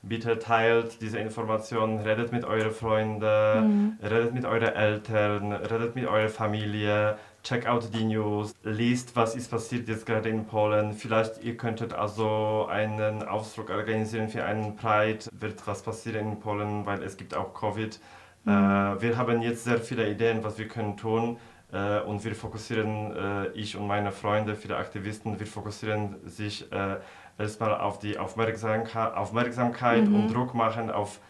Bitte 0.05 0.41
teilt 0.41 1.01
diese 1.01 1.19
Informationen, 1.19 2.01
redet 2.01 2.33
mit 2.33 2.45
euren 2.45 2.73
Freunden, 2.73 3.21
mhm. 3.21 3.99
redet 4.03 4.35
mit 4.35 4.45
euren 4.45 4.75
Eltern, 4.75 5.53
redet 5.53 5.95
mit 5.95 6.09
eurer 6.09 6.29
Familie, 6.29 7.17
check 7.45 7.67
out 7.69 7.89
die 7.95 8.05
News, 8.05 8.53
liest, 8.65 9.15
was 9.15 9.37
ist 9.37 9.49
passiert 9.49 9.87
jetzt 9.87 10.05
gerade 10.05 10.29
in 10.29 10.45
Polen. 10.45 10.93
Vielleicht 10.93 11.45
ihr 11.45 11.57
könntet 11.57 11.93
also 11.93 12.67
einen 12.69 13.23
Ausdruck 13.23 13.71
organisieren 13.71 14.29
für 14.29 14.45
einen 14.45 14.75
Pride, 14.75 15.21
wird 15.33 15.65
was 15.67 15.83
passieren 15.83 16.33
in 16.33 16.41
Polen, 16.41 16.85
weil 16.85 17.01
es 17.05 17.17
gibt 17.17 17.37
auch 17.37 17.55
Covid. 17.55 18.01
Mhm. 18.45 18.51
Äh, 18.53 19.03
wir 19.03 19.17
haben 19.17 19.41
jetzt 19.41 19.63
sehr 19.63 19.79
viele 19.79 20.11
Ideen, 20.11 20.43
was 20.43 20.59
wir 20.59 20.67
können 20.67 20.97
tun. 20.97 21.39
Äh, 21.73 22.01
und 22.01 22.23
wir 22.23 22.35
fokussieren, 22.35 23.17
äh, 23.17 23.49
ich 23.53 23.77
und 23.77 23.87
meine 23.87 24.13
Freunde, 24.13 24.55
viele 24.55 24.77
Aktivisten, 24.77 25.41
wir 25.41 25.47
fokussieren 25.47 26.17
sich 26.27 26.71
äh, 26.71 26.97
erstmal 27.39 27.79
auf 27.79 27.99
die 27.99 28.19
Aufmerksamkeit, 28.19 29.15
Aufmerksamkeit 29.15 30.09
mhm. 30.09 30.15
und 30.15 30.35
Druck 30.35 30.55
machen 30.55 30.91
auf 30.91 31.21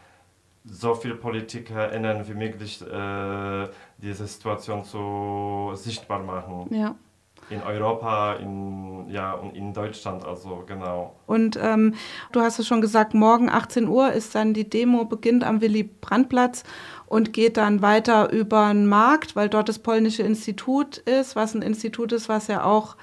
so 0.64 0.94
viele 0.94 1.14
PolitikerInnen 1.14 2.28
wie 2.28 2.34
möglich 2.34 2.80
äh, 2.82 3.68
diese 3.98 4.26
Situation 4.26 4.84
so 4.84 5.72
sichtbar 5.74 6.20
machen. 6.20 6.66
Ja. 6.70 6.94
In 7.50 7.60
Europa, 7.62 8.34
in, 8.34 9.08
ja, 9.08 9.32
und 9.32 9.56
in 9.56 9.74
Deutschland, 9.74 10.24
also 10.24 10.62
genau. 10.66 11.16
Und 11.26 11.58
ähm, 11.60 11.94
du 12.30 12.40
hast 12.40 12.60
es 12.60 12.68
schon 12.68 12.80
gesagt, 12.80 13.14
morgen 13.14 13.50
18 13.50 13.88
Uhr 13.88 14.12
ist 14.12 14.34
dann 14.36 14.54
die 14.54 14.70
Demo, 14.70 15.04
beginnt 15.04 15.42
am 15.42 15.60
Willy-Brandt-Platz 15.60 16.62
und 17.06 17.32
geht 17.32 17.56
dann 17.56 17.82
weiter 17.82 18.32
über 18.32 18.68
den 18.68 18.86
Markt, 18.86 19.34
weil 19.34 19.48
dort 19.48 19.68
das 19.68 19.80
polnische 19.80 20.22
Institut 20.22 20.98
ist, 20.98 21.34
was 21.34 21.54
ein 21.54 21.62
Institut 21.62 22.12
ist, 22.12 22.28
was 22.28 22.46
ja 22.46 22.64
auch 22.64 22.96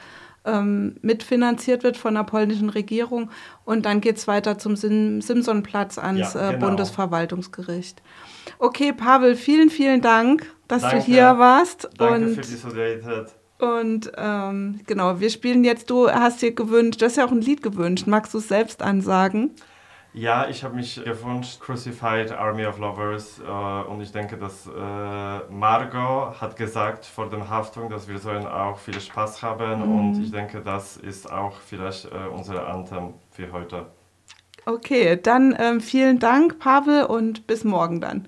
ähm, 0.46 0.96
mitfinanziert 1.02 1.84
wird 1.84 1.98
von 1.98 2.16
der 2.16 2.24
polnischen 2.24 2.70
Regierung. 2.70 3.30
Und 3.66 3.86
dann 3.86 4.02
geht 4.02 4.18
es 4.18 4.28
weiter 4.28 4.58
zum 4.58 4.76
Sim 4.76 5.22
Simsonplatz 5.22 5.98
ans 5.98 6.34
ja, 6.34 6.50
äh, 6.50 6.54
genau. 6.54 6.68
Bundesverwaltungsgericht. 6.68 8.02
Okay, 8.58 8.94
Pavel, 8.94 9.36
vielen, 9.36 9.70
vielen 9.70 10.02
Dank, 10.02 10.46
dass 10.68 10.82
Danke. 10.82 10.98
du 10.98 11.04
hier 11.04 11.38
warst. 11.38 11.90
Danke 11.98 12.28
und 12.28 12.36
für 12.36 12.42
die 12.42 12.56
Solidarität. 12.56 13.36
Und 13.60 14.12
ähm, 14.16 14.80
genau, 14.88 15.20
wir 15.20 15.30
spielen 15.30 15.66
jetzt, 15.66 15.90
du 15.90 16.10
hast 16.10 16.42
dir 16.42 16.54
gewünscht, 16.54 17.02
du 17.02 17.06
hast 17.06 17.18
ja 17.18 17.26
auch 17.26 17.32
ein 17.32 17.42
Lied 17.42 17.62
gewünscht. 17.62 18.08
Magst 18.08 18.34
du 18.34 18.38
es 18.38 18.48
selbst 18.48 18.82
ansagen? 18.82 19.52
Ja, 20.14 20.50
ich 20.50 20.64
habe 20.64 20.76
mich 20.76 20.96
gewünscht, 20.96 21.60
Crucified 21.60 22.32
Army 22.32 22.66
of 22.66 22.80
Lovers. 22.80 23.40
Äh, 23.40 23.90
und 23.90 24.02
ich 24.02 24.12
denke, 24.12 24.38
dass 24.38 24.66
äh, 24.66 25.40
Margot 25.52 26.42
hat 26.42 26.56
gesagt 26.56 27.06
vor 27.06 27.30
der 27.30 27.48
Haftung, 27.48 27.90
dass 27.90 28.08
wir 28.08 28.18
sollen 28.18 28.48
auch 28.48 28.78
viel 28.80 29.00
Spaß 29.00 29.44
haben. 29.44 29.80
Mhm. 29.80 30.00
Und 30.00 30.24
ich 30.24 30.32
denke, 30.32 30.62
das 30.62 30.98
ist 30.98 31.32
auch 31.32 31.58
vielleicht 31.62 32.06
äh, 32.06 32.28
unsere 32.34 32.66
Anthem 32.66 33.14
für 33.30 33.52
heute. 33.52 33.86
Okay, 34.66 35.20
dann 35.22 35.56
ähm, 35.58 35.80
vielen 35.80 36.20
Dank, 36.20 36.60
Pavel, 36.60 37.06
und 37.06 37.48
bis 37.48 37.64
morgen 37.64 38.02
dann. 38.02 38.28